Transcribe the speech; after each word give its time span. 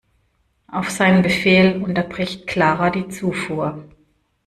Auf 0.67 0.89
seinen 0.89 1.21
Befehl 1.21 1.79
unterbricht 1.83 2.47
Clara 2.47 2.89
die 2.89 3.09
Zufuhr. 3.09 3.85